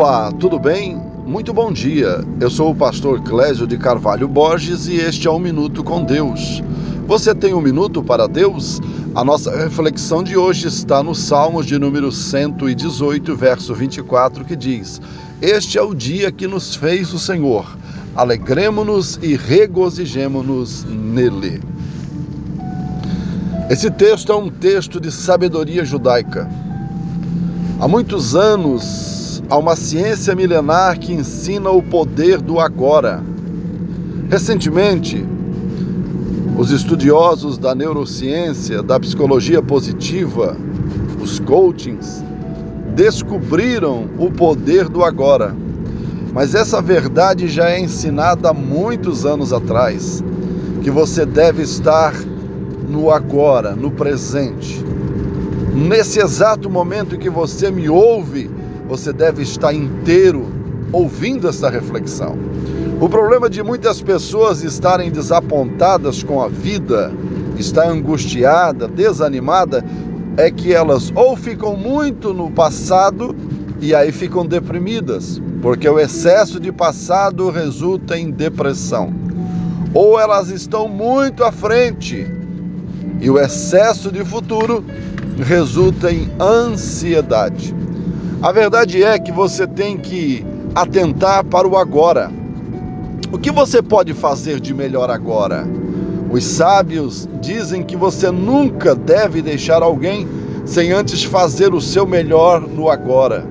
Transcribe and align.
Olá, 0.00 0.32
tudo 0.32 0.58
bem? 0.58 0.98
Muito 1.26 1.52
bom 1.52 1.70
dia. 1.70 2.24
Eu 2.40 2.48
sou 2.48 2.70
o 2.70 2.74
pastor 2.74 3.20
Clésio 3.20 3.66
de 3.66 3.76
Carvalho 3.76 4.26
Borges 4.26 4.86
e 4.86 4.94
este 4.94 5.28
é 5.28 5.30
um 5.30 5.38
minuto 5.38 5.84
com 5.84 6.02
Deus. 6.02 6.62
Você 7.06 7.34
tem 7.34 7.52
um 7.52 7.60
minuto 7.60 8.02
para 8.02 8.26
Deus? 8.26 8.80
A 9.14 9.22
nossa 9.22 9.54
reflexão 9.54 10.22
de 10.22 10.38
hoje 10.38 10.68
está 10.68 11.02
no 11.02 11.14
Salmos 11.14 11.66
de 11.66 11.78
número 11.78 12.10
118, 12.10 13.36
verso 13.36 13.74
24, 13.74 14.42
que 14.42 14.56
diz: 14.56 15.02
Este 15.42 15.76
é 15.76 15.82
o 15.82 15.94
dia 15.94 16.32
que 16.32 16.46
nos 16.46 16.74
fez 16.74 17.12
o 17.12 17.18
Senhor. 17.18 17.66
Alegremo-nos 18.16 19.18
e 19.20 19.36
regozijemo-nos 19.36 20.82
nele. 20.84 21.60
Esse 23.68 23.90
texto 23.90 24.32
é 24.32 24.34
um 24.34 24.48
texto 24.48 24.98
de 24.98 25.12
sabedoria 25.12 25.84
judaica. 25.84 26.48
Há 27.78 27.86
muitos 27.86 28.34
anos 28.34 29.19
há 29.50 29.58
uma 29.58 29.74
ciência 29.74 30.32
milenar 30.32 31.00
que 31.00 31.12
ensina 31.12 31.70
o 31.70 31.82
poder 31.82 32.40
do 32.40 32.60
agora. 32.60 33.20
Recentemente, 34.30 35.26
os 36.56 36.70
estudiosos 36.70 37.58
da 37.58 37.74
neurociência, 37.74 38.80
da 38.80 39.00
psicologia 39.00 39.60
positiva, 39.60 40.56
os 41.20 41.40
coachings, 41.40 42.22
descobriram 42.94 44.06
o 44.18 44.30
poder 44.30 44.88
do 44.88 45.02
agora. 45.02 45.54
Mas 46.32 46.54
essa 46.54 46.80
verdade 46.80 47.48
já 47.48 47.70
é 47.70 47.80
ensinada 47.80 48.50
há 48.50 48.54
muitos 48.54 49.26
anos 49.26 49.52
atrás, 49.52 50.22
que 50.80 50.92
você 50.92 51.26
deve 51.26 51.62
estar 51.62 52.14
no 52.88 53.10
agora, 53.10 53.74
no 53.74 53.90
presente. 53.90 54.84
Nesse 55.74 56.20
exato 56.20 56.70
momento 56.70 57.16
em 57.16 57.18
que 57.18 57.30
você 57.30 57.68
me 57.70 57.88
ouve, 57.88 58.59
você 58.90 59.12
deve 59.12 59.40
estar 59.44 59.72
inteiro 59.72 60.48
ouvindo 60.90 61.48
esta 61.48 61.70
reflexão. 61.70 62.36
O 63.00 63.08
problema 63.08 63.48
de 63.48 63.62
muitas 63.62 64.02
pessoas 64.02 64.64
estarem 64.64 65.12
desapontadas 65.12 66.24
com 66.24 66.42
a 66.42 66.48
vida, 66.48 67.12
estar 67.56 67.88
angustiada, 67.88 68.88
desanimada, 68.88 69.84
é 70.36 70.50
que 70.50 70.74
elas 70.74 71.12
ou 71.14 71.36
ficam 71.36 71.76
muito 71.76 72.34
no 72.34 72.50
passado 72.50 73.36
e 73.80 73.94
aí 73.94 74.10
ficam 74.10 74.44
deprimidas, 74.44 75.40
porque 75.62 75.88
o 75.88 76.00
excesso 76.00 76.58
de 76.58 76.72
passado 76.72 77.48
resulta 77.48 78.18
em 78.18 78.28
depressão. 78.28 79.14
Ou 79.94 80.18
elas 80.18 80.50
estão 80.50 80.88
muito 80.88 81.44
à 81.44 81.52
frente 81.52 82.26
e 83.20 83.30
o 83.30 83.38
excesso 83.38 84.10
de 84.10 84.24
futuro 84.24 84.84
resulta 85.38 86.10
em 86.10 86.28
ansiedade. 86.40 87.72
A 88.42 88.52
verdade 88.52 89.02
é 89.02 89.18
que 89.18 89.30
você 89.30 89.66
tem 89.66 89.98
que 89.98 90.46
atentar 90.74 91.44
para 91.44 91.68
o 91.68 91.76
agora. 91.76 92.32
O 93.30 93.38
que 93.38 93.50
você 93.50 93.82
pode 93.82 94.14
fazer 94.14 94.58
de 94.58 94.72
melhor 94.72 95.10
agora? 95.10 95.68
Os 96.30 96.42
sábios 96.42 97.28
dizem 97.38 97.82
que 97.82 97.94
você 97.94 98.30
nunca 98.30 98.94
deve 98.94 99.42
deixar 99.42 99.82
alguém 99.82 100.26
sem 100.64 100.90
antes 100.90 101.22
fazer 101.22 101.74
o 101.74 101.82
seu 101.82 102.06
melhor 102.06 102.62
no 102.62 102.88
agora. 102.88 103.46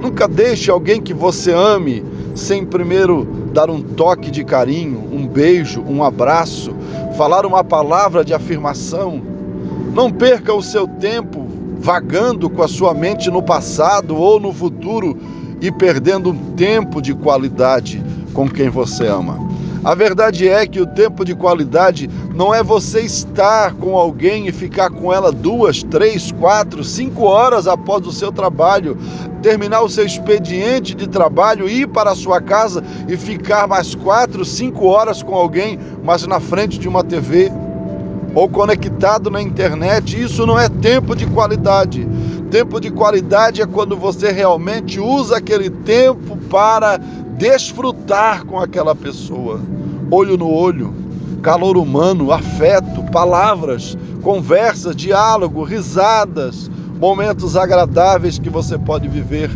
Nunca 0.00 0.28
deixe 0.28 0.70
alguém 0.70 1.02
que 1.02 1.12
você 1.12 1.52
ame 1.52 2.04
sem 2.36 2.64
primeiro 2.64 3.24
dar 3.52 3.68
um 3.68 3.82
toque 3.82 4.30
de 4.30 4.44
carinho, 4.44 5.08
um 5.12 5.26
beijo, 5.26 5.82
um 5.82 6.04
abraço, 6.04 6.72
falar 7.16 7.44
uma 7.44 7.64
palavra 7.64 8.24
de 8.24 8.32
afirmação. 8.32 9.20
Não 9.92 10.08
perca 10.08 10.54
o 10.54 10.62
seu 10.62 10.86
tempo 10.86 11.43
vagando 11.78 12.48
com 12.48 12.62
a 12.62 12.68
sua 12.68 12.94
mente 12.94 13.30
no 13.30 13.42
passado 13.42 14.16
ou 14.16 14.40
no 14.40 14.52
futuro 14.52 15.16
e 15.60 15.70
perdendo 15.70 16.30
um 16.30 16.54
tempo 16.54 17.00
de 17.00 17.14
qualidade 17.14 18.02
com 18.32 18.48
quem 18.48 18.68
você 18.68 19.06
ama. 19.06 19.38
A 19.84 19.94
verdade 19.94 20.48
é 20.48 20.66
que 20.66 20.80
o 20.80 20.86
tempo 20.86 21.26
de 21.26 21.34
qualidade 21.34 22.08
não 22.34 22.54
é 22.54 22.62
você 22.62 23.02
estar 23.02 23.74
com 23.74 23.98
alguém 23.98 24.48
e 24.48 24.52
ficar 24.52 24.88
com 24.88 25.12
ela 25.12 25.30
duas, 25.30 25.82
três, 25.82 26.32
quatro, 26.32 26.82
cinco 26.82 27.24
horas 27.24 27.66
após 27.66 28.06
o 28.06 28.12
seu 28.12 28.32
trabalho, 28.32 28.96
terminar 29.42 29.82
o 29.82 29.88
seu 29.90 30.06
expediente 30.06 30.94
de 30.94 31.06
trabalho, 31.06 31.68
ir 31.68 31.86
para 31.86 32.12
a 32.12 32.16
sua 32.16 32.40
casa 32.40 32.82
e 33.06 33.14
ficar 33.14 33.68
mais 33.68 33.94
quatro, 33.94 34.42
cinco 34.42 34.86
horas 34.86 35.22
com 35.22 35.34
alguém, 35.34 35.78
mas 36.02 36.26
na 36.26 36.40
frente 36.40 36.78
de 36.78 36.88
uma 36.88 37.04
TV 37.04 37.52
ou 38.34 38.48
conectado 38.48 39.30
na 39.30 39.40
internet. 39.40 40.20
Isso 40.20 40.46
não 40.46 40.58
é 40.58 40.68
tempo 40.68 41.14
de 41.14 41.26
qualidade. 41.26 42.06
Tempo 42.50 42.80
de 42.80 42.90
qualidade 42.90 43.62
é 43.62 43.66
quando 43.66 43.96
você 43.96 44.30
realmente 44.30 45.00
usa 45.00 45.36
aquele 45.38 45.70
tempo 45.70 46.36
para 46.48 46.98
desfrutar 47.36 48.44
com 48.44 48.58
aquela 48.58 48.94
pessoa, 48.94 49.60
olho 50.10 50.36
no 50.36 50.48
olho, 50.48 50.94
calor 51.42 51.76
humano, 51.76 52.32
afeto, 52.32 53.02
palavras, 53.10 53.98
conversas, 54.22 54.94
diálogo, 54.94 55.64
risadas, 55.64 56.70
momentos 56.98 57.56
agradáveis 57.56 58.38
que 58.38 58.48
você 58.48 58.78
pode 58.78 59.08
viver, 59.08 59.50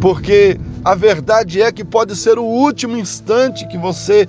porque 0.00 0.58
a 0.84 0.94
verdade 0.94 1.60
é 1.60 1.72
que 1.72 1.84
pode 1.84 2.14
ser 2.14 2.38
o 2.38 2.44
último 2.44 2.96
instante 2.96 3.66
que 3.66 3.76
você 3.76 4.28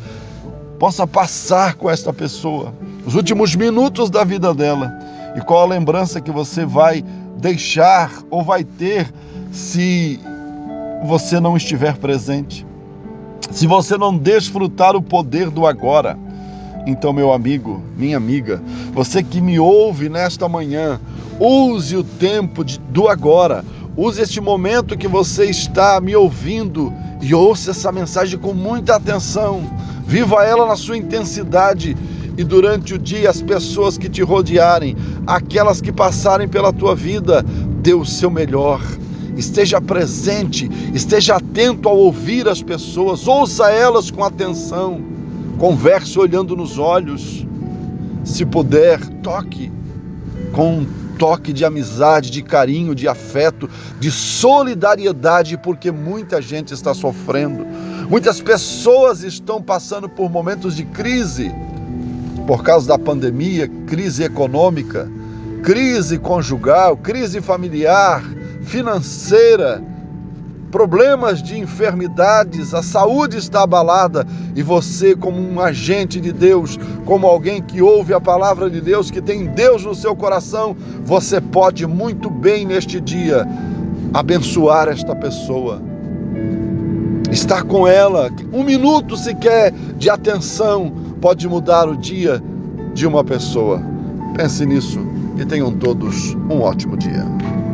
possa 0.79 1.05
passar 1.05 1.75
com 1.75 1.89
esta 1.89 2.11
pessoa, 2.11 2.73
os 3.07 3.15
últimos 3.15 3.55
minutos 3.55 4.11
da 4.11 4.23
vida 4.23 4.53
dela. 4.53 4.93
E 5.35 5.41
qual 5.41 5.63
a 5.63 5.69
lembrança 5.69 6.21
que 6.21 6.29
você 6.29 6.63
vai 6.63 7.03
deixar 7.39 8.11
ou 8.29 8.43
vai 8.43 8.63
ter 8.63 9.11
se 9.51 10.19
você 11.03 11.39
não 11.39 11.57
estiver 11.57 11.97
presente? 11.97 12.67
se 13.51 13.65
você 13.65 13.97
não 13.97 14.15
desfrutar 14.17 14.95
o 14.95 15.01
poder 15.01 15.49
do 15.49 15.65
agora. 15.65 16.17
Então, 16.85 17.11
meu 17.11 17.33
amigo, 17.33 17.81
minha 17.95 18.17
amiga, 18.17 18.61
você 18.93 19.21
que 19.21 19.41
me 19.41 19.59
ouve 19.59 20.09
nesta 20.09 20.47
manhã, 20.47 20.99
use 21.39 21.95
o 21.95 22.03
tempo 22.03 22.63
de, 22.63 22.79
do 22.79 23.07
agora. 23.07 23.63
Use 23.95 24.21
este 24.21 24.39
momento 24.39 24.97
que 24.97 25.07
você 25.07 25.45
está 25.45 25.99
me 25.99 26.15
ouvindo 26.15 26.93
e 27.21 27.33
ouça 27.33 27.71
essa 27.71 27.91
mensagem 27.91 28.39
com 28.39 28.53
muita 28.53 28.95
atenção. 28.95 29.61
Viva 30.05 30.45
ela 30.45 30.67
na 30.67 30.75
sua 30.75 30.97
intensidade 30.97 31.97
e 32.37 32.43
durante 32.43 32.93
o 32.93 32.97
dia 32.97 33.29
as 33.29 33.41
pessoas 33.41 33.97
que 33.97 34.07
te 34.07 34.21
rodearem, 34.21 34.95
aquelas 35.25 35.81
que 35.81 35.91
passarem 35.91 36.47
pela 36.47 36.71
tua 36.71 36.95
vida, 36.95 37.43
dê 37.81 37.93
o 37.93 38.05
seu 38.05 38.29
melhor 38.29 38.81
esteja 39.37 39.79
presente, 39.79 40.69
esteja 40.93 41.35
atento 41.35 41.87
ao 41.87 41.97
ouvir 41.97 42.47
as 42.47 42.61
pessoas, 42.61 43.27
ouça 43.27 43.69
elas 43.71 44.09
com 44.09 44.23
atenção, 44.23 45.01
converse 45.57 46.17
olhando 46.17 46.55
nos 46.55 46.77
olhos. 46.77 47.45
Se 48.23 48.45
puder, 48.45 48.99
toque 49.21 49.71
com 50.51 50.79
um 50.79 50.87
toque 51.17 51.53
de 51.53 51.65
amizade, 51.65 52.29
de 52.29 52.41
carinho, 52.41 52.93
de 52.93 53.07
afeto, 53.07 53.69
de 53.99 54.11
solidariedade, 54.11 55.57
porque 55.57 55.91
muita 55.91 56.41
gente 56.41 56.73
está 56.73 56.93
sofrendo. 56.93 57.65
Muitas 58.09 58.41
pessoas 58.41 59.23
estão 59.23 59.61
passando 59.61 60.07
por 60.07 60.29
momentos 60.29 60.75
de 60.75 60.83
crise 60.83 61.51
por 62.47 62.63
causa 62.63 62.87
da 62.87 62.97
pandemia, 62.97 63.69
crise 63.85 64.23
econômica, 64.23 65.11
crise 65.61 66.17
conjugal, 66.17 66.95
crise 66.95 67.41
familiar, 67.41 68.23
financeira, 68.61 69.83
problemas 70.71 71.43
de 71.43 71.59
enfermidades, 71.59 72.73
a 72.73 72.81
saúde 72.81 73.37
está 73.37 73.63
abalada 73.63 74.25
e 74.55 74.63
você, 74.63 75.13
como 75.13 75.41
um 75.41 75.59
agente 75.59 76.21
de 76.21 76.31
Deus, 76.31 76.79
como 77.05 77.27
alguém 77.27 77.61
que 77.61 77.81
ouve 77.81 78.13
a 78.13 78.21
palavra 78.21 78.69
de 78.69 78.79
Deus, 78.79 79.11
que 79.11 79.21
tem 79.21 79.47
Deus 79.47 79.83
no 79.83 79.93
seu 79.93 80.15
coração, 80.15 80.75
você 81.03 81.41
pode 81.41 81.85
muito 81.85 82.29
bem 82.29 82.65
neste 82.65 83.01
dia 83.01 83.45
abençoar 84.13 84.87
esta 84.87 85.13
pessoa. 85.13 85.81
Estar 87.29 87.63
com 87.63 87.85
ela, 87.85 88.31
um 88.53 88.63
minuto 88.63 89.17
sequer 89.17 89.73
de 89.97 90.09
atenção 90.09 91.06
pode 91.21 91.47
mudar 91.47 91.87
o 91.87 91.95
dia 91.95 92.41
de 92.93 93.05
uma 93.05 93.23
pessoa. 93.23 93.81
Pense 94.35 94.65
nisso 94.65 94.99
e 95.37 95.45
tenham 95.45 95.71
todos 95.71 96.33
um 96.49 96.61
ótimo 96.61 96.97
dia. 96.97 97.25